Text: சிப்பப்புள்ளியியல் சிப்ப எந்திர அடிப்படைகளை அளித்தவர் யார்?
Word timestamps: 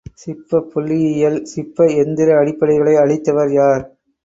சிப்பப்புள்ளியியல் 0.19 1.37
சிப்ப 1.43 1.87
எந்திர 1.99 2.29
அடிப்படைகளை 2.39 2.95
அளித்தவர் 2.97 3.53
யார்? 3.53 3.85